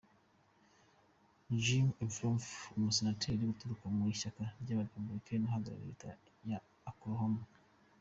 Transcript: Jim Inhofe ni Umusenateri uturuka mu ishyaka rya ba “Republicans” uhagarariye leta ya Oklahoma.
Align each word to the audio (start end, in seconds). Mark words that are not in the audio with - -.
Jim 1.63 1.87
Inhofe 2.01 2.27
ni 2.73 2.77
Umusenateri 2.81 3.41
uturuka 3.53 3.85
mu 3.95 4.01
ishyaka 4.13 4.41
rya 4.61 4.75
ba 4.77 4.85
“Republicans” 4.87 5.47
uhagarariye 5.47 5.87
leta 5.91 6.09
ya 6.49 6.57
Oklahoma. 6.91 7.43